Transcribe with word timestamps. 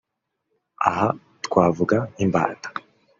Aha 0.89 1.07
twavuga 1.45 1.97
nk’imbata 2.13 2.69